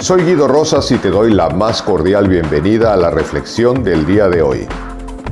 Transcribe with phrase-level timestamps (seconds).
[0.00, 4.28] Soy Guido Rosas y te doy la más cordial bienvenida a la reflexión del día
[4.28, 4.68] de hoy.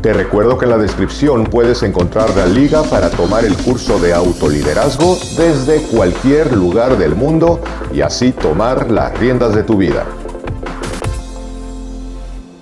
[0.03, 4.12] Te recuerdo que en la descripción puedes encontrar la liga para tomar el curso de
[4.12, 7.60] autoliderazgo desde cualquier lugar del mundo
[7.94, 10.04] y así tomar las riendas de tu vida.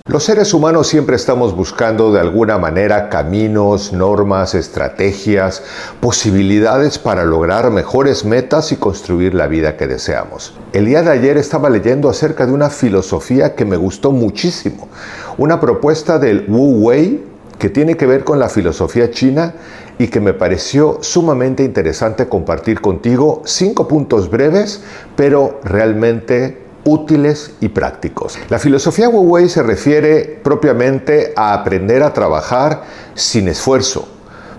[0.07, 5.63] Los seres humanos siempre estamos buscando de alguna manera caminos, normas, estrategias,
[5.99, 10.53] posibilidades para lograr mejores metas y construir la vida que deseamos.
[10.73, 14.89] El día de ayer estaba leyendo acerca de una filosofía que me gustó muchísimo,
[15.39, 17.23] una propuesta del Wu Wei
[17.57, 19.55] que tiene que ver con la filosofía china
[19.97, 24.83] y que me pareció sumamente interesante compartir contigo cinco puntos breves,
[25.15, 28.37] pero realmente útiles y prácticos.
[28.49, 32.83] La filosofía Wu Wei se refiere propiamente a aprender a trabajar
[33.15, 34.07] sin esfuerzo,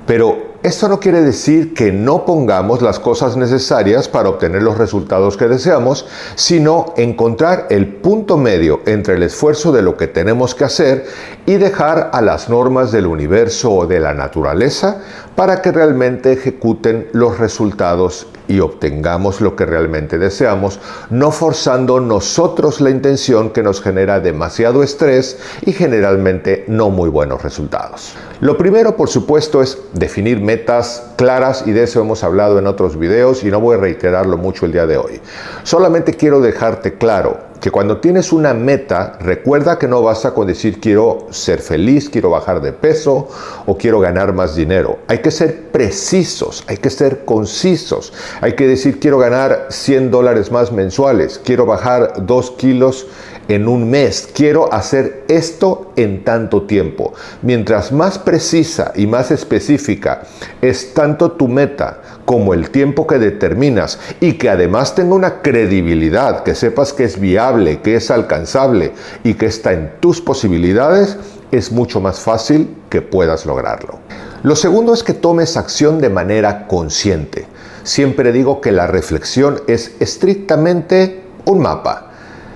[0.06, 5.36] pero esto no quiere decir que no pongamos las cosas necesarias para obtener los resultados
[5.36, 10.64] que deseamos, sino encontrar el punto medio entre el esfuerzo de lo que tenemos que
[10.64, 11.06] hacer
[11.46, 15.02] y dejar a las normas del universo o de la naturaleza
[15.36, 20.80] para que realmente ejecuten los resultados y obtengamos lo que realmente deseamos,
[21.10, 27.42] no forzando nosotros la intención que nos genera demasiado estrés y generalmente no muy buenos
[27.42, 28.14] resultados.
[28.40, 32.98] Lo primero, por supuesto, es definir metas claras y de eso hemos hablado en otros
[32.98, 35.20] videos y no voy a reiterarlo mucho el día de hoy.
[35.62, 40.78] Solamente quiero dejarte claro que cuando tienes una meta, recuerda que no basta con decir
[40.78, 43.26] quiero ser feliz, quiero bajar de peso
[43.66, 45.00] o quiero ganar más dinero.
[45.08, 48.12] Hay que ser precisos, hay que ser concisos.
[48.40, 53.08] Hay que decir quiero ganar 100 dólares más mensuales, quiero bajar 2 kilos
[53.48, 57.14] en un mes, quiero hacer esto en tanto tiempo.
[57.42, 60.22] Mientras más precisa y más específica
[60.62, 66.42] es tanto tu meta como el tiempo que determinas y que además tenga una credibilidad,
[66.42, 68.92] que sepas que es viable, que es alcanzable
[69.24, 71.16] y que está en tus posibilidades,
[71.52, 74.00] es mucho más fácil que puedas lograrlo.
[74.42, 77.46] Lo segundo es que tomes acción de manera consciente.
[77.84, 82.05] Siempre digo que la reflexión es estrictamente un mapa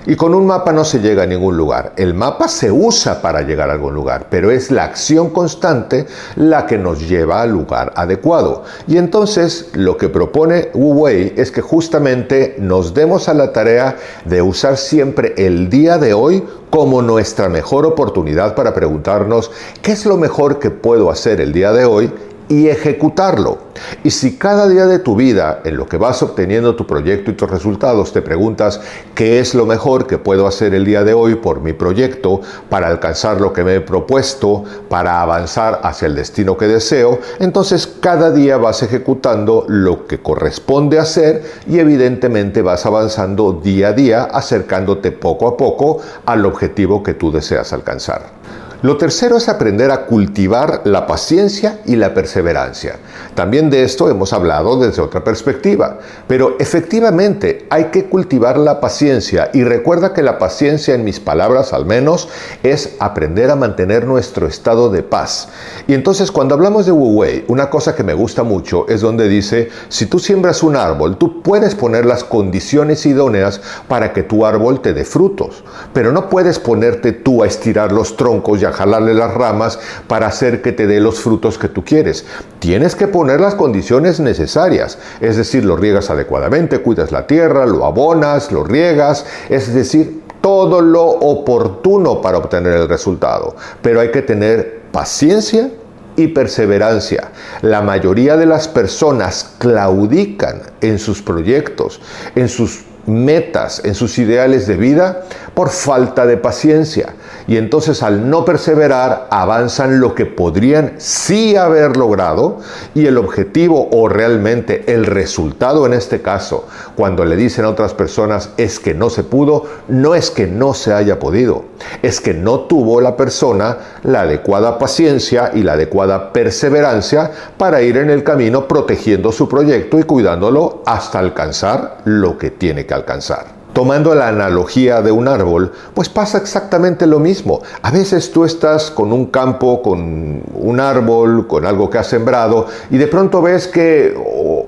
[0.05, 1.93] y con un mapa no se llega a ningún lugar.
[1.95, 6.65] El mapa se usa para llegar a algún lugar, pero es la acción constante la
[6.65, 8.63] que nos lleva al lugar adecuado.
[8.87, 13.97] Y entonces lo que propone Wu Wei es que justamente nos demos a la tarea
[14.25, 19.51] de usar siempre el día de hoy como nuestra mejor oportunidad para preguntarnos
[19.81, 22.11] qué es lo mejor que puedo hacer el día de hoy
[22.51, 23.59] y ejecutarlo.
[24.03, 27.33] Y si cada día de tu vida, en lo que vas obteniendo tu proyecto y
[27.33, 28.81] tus resultados, te preguntas
[29.15, 32.89] qué es lo mejor que puedo hacer el día de hoy por mi proyecto para
[32.89, 38.31] alcanzar lo que me he propuesto, para avanzar hacia el destino que deseo, entonces cada
[38.31, 45.13] día vas ejecutando lo que corresponde hacer y evidentemente vas avanzando día a día, acercándote
[45.13, 48.40] poco a poco al objetivo que tú deseas alcanzar.
[48.83, 52.95] Lo tercero es aprender a cultivar la paciencia y la perseverancia.
[53.35, 59.51] También de esto hemos hablado desde otra perspectiva, pero efectivamente hay que cultivar la paciencia
[59.53, 62.27] y recuerda que la paciencia, en mis palabras al menos,
[62.63, 65.49] es aprender a mantener nuestro estado de paz.
[65.85, 69.29] Y entonces cuando hablamos de Wu Wei, una cosa que me gusta mucho es donde
[69.29, 74.43] dice, si tú siembras un árbol, tú puedes poner las condiciones idóneas para que tu
[74.43, 79.13] árbol te dé frutos, pero no puedes ponerte tú a estirar los troncos y jalarle
[79.13, 82.25] las ramas para hacer que te dé los frutos que tú quieres.
[82.59, 87.85] Tienes que poner las condiciones necesarias, es decir, lo riegas adecuadamente, cuidas la tierra, lo
[87.85, 93.55] abonas, lo riegas, es decir, todo lo oportuno para obtener el resultado.
[93.81, 95.69] Pero hay que tener paciencia
[96.15, 97.31] y perseverancia.
[97.61, 102.01] La mayoría de las personas claudican en sus proyectos,
[102.35, 105.23] en sus metas, en sus ideales de vida
[105.53, 107.13] por falta de paciencia.
[107.47, 112.59] Y entonces al no perseverar avanzan lo que podrían sí haber logrado
[112.93, 117.93] y el objetivo o realmente el resultado en este caso, cuando le dicen a otras
[117.93, 121.65] personas es que no se pudo, no es que no se haya podido,
[122.01, 127.97] es que no tuvo la persona la adecuada paciencia y la adecuada perseverancia para ir
[127.97, 133.60] en el camino protegiendo su proyecto y cuidándolo hasta alcanzar lo que tiene que alcanzar.
[133.73, 137.61] Tomando la analogía de un árbol, pues pasa exactamente lo mismo.
[137.81, 142.67] A veces tú estás con un campo, con un árbol, con algo que has sembrado,
[142.89, 144.13] y de pronto ves que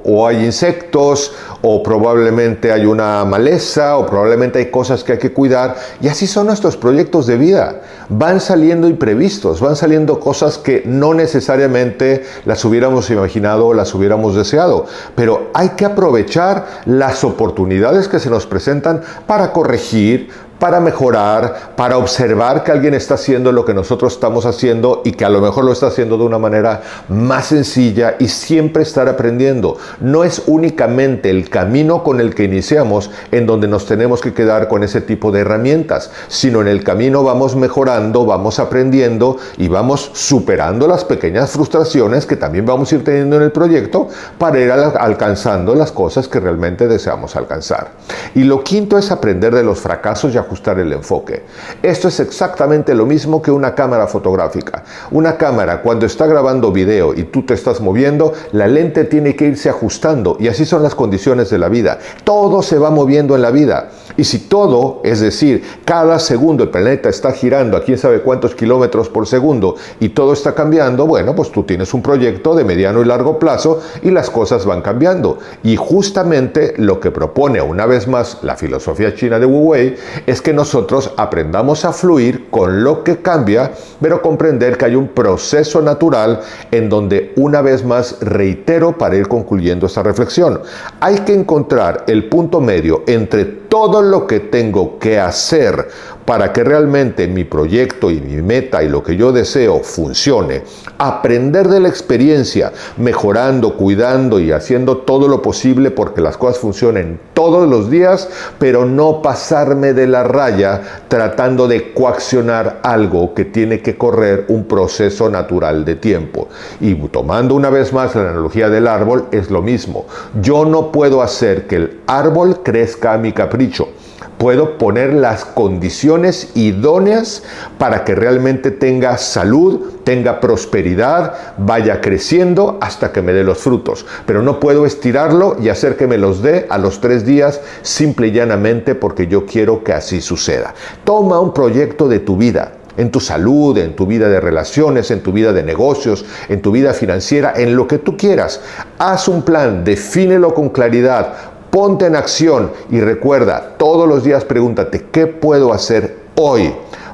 [0.03, 5.31] o hay insectos, o probablemente hay una maleza, o probablemente hay cosas que hay que
[5.31, 5.75] cuidar.
[6.01, 7.81] Y así son nuestros proyectos de vida.
[8.09, 14.35] Van saliendo imprevistos, van saliendo cosas que no necesariamente las hubiéramos imaginado o las hubiéramos
[14.35, 14.85] deseado.
[15.15, 20.29] Pero hay que aprovechar las oportunidades que se nos presentan para corregir,
[20.63, 25.25] para mejorar, para observar que alguien está haciendo lo que nosotros estamos haciendo y que
[25.25, 29.75] a lo mejor lo está haciendo de una manera más sencilla y siempre estar aprendiendo.
[29.99, 34.69] No es únicamente el camino con el que iniciamos en donde nos tenemos que quedar
[34.69, 40.11] con ese tipo de herramientas, sino en el camino vamos mejorando, vamos aprendiendo y vamos
[40.13, 44.07] superando las pequeñas frustraciones que también vamos a ir teniendo en el proyecto
[44.37, 47.91] para ir alcanzando las cosas que realmente deseamos alcanzar.
[48.33, 51.43] Y lo quinto es aprender de los fracasos y ajustar el enfoque.
[51.81, 54.83] Esto es exactamente lo mismo que una cámara fotográfica.
[55.11, 59.45] Una cámara cuando está grabando video y tú te estás moviendo, la lente tiene que
[59.45, 61.99] irse ajustando y así son las condiciones de la vida.
[62.23, 63.89] Todo se va moviendo en la vida.
[64.15, 68.53] Y si todo, es decir, cada segundo el planeta está girando a quién sabe cuántos
[68.53, 73.01] kilómetros por segundo y todo está cambiando, bueno, pues tú tienes un proyecto de mediano
[73.01, 75.39] y largo plazo y las cosas van cambiando.
[75.63, 79.95] Y justamente lo que propone una vez más la filosofía china de Wu Wei
[80.33, 83.71] es que nosotros aprendamos a fluir con lo que cambia,
[84.01, 86.41] pero comprender que hay un proceso natural
[86.71, 90.59] en donde una vez más reitero para ir concluyendo esta reflexión.
[90.99, 95.89] Hay que encontrar el punto medio entre todo lo que tengo que hacer
[96.25, 100.63] para que realmente mi proyecto y mi meta y lo que yo deseo funcione,
[100.97, 107.19] aprender de la experiencia, mejorando, cuidando y haciendo todo lo posible porque las cosas funcionen
[107.33, 108.29] todos los días,
[108.59, 114.65] pero no pasarme de la raya tratando de coaccionar algo que tiene que correr un
[114.65, 116.47] proceso natural de tiempo.
[116.79, 120.05] Y tomando una vez más la analogía del árbol, es lo mismo.
[120.41, 123.89] Yo no puedo hacer que el árbol crezca a mi capricho
[124.37, 127.43] puedo poner las condiciones idóneas
[127.77, 134.05] para que realmente tenga salud, tenga prosperidad, vaya creciendo hasta que me dé los frutos.
[134.25, 138.27] Pero no puedo estirarlo y hacer que me los dé a los tres días simple
[138.27, 140.73] y llanamente porque yo quiero que así suceda.
[141.03, 145.21] Toma un proyecto de tu vida en tu salud, en tu vida de relaciones, en
[145.21, 148.61] tu vida de negocios, en tu vida financiera, en lo que tú quieras.
[148.99, 151.33] Haz un plan, defínelo con claridad,
[151.73, 156.71] Ponte en acción y recuerda, todos los días pregúntate, ¿qué puedo hacer hoy?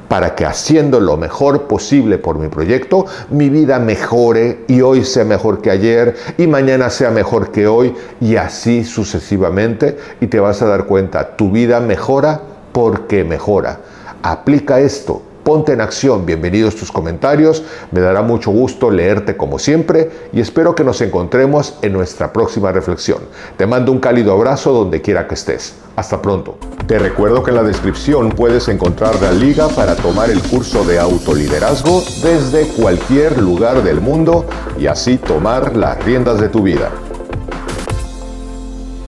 [0.10, 5.24] para que haciendo lo mejor posible por mi proyecto, mi vida mejore y hoy sea
[5.24, 10.64] mejor que ayer y mañana sea mejor que hoy y así sucesivamente y te vas
[10.64, 12.42] a dar cuenta, tu vida mejora
[12.74, 13.80] porque mejora.
[14.24, 20.12] Aplica esto Ponte en acción, bienvenidos tus comentarios, me dará mucho gusto leerte como siempre
[20.32, 23.18] y espero que nos encontremos en nuestra próxima reflexión.
[23.58, 25.74] Te mando un cálido abrazo donde quiera que estés.
[25.96, 26.60] Hasta pronto.
[26.86, 31.00] Te recuerdo que en la descripción puedes encontrar la liga para tomar el curso de
[31.00, 34.46] autoliderazgo desde cualquier lugar del mundo
[34.78, 36.92] y así tomar las riendas de tu vida.